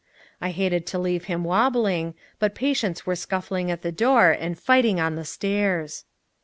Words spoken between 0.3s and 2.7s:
I hated to leave him wabbling, but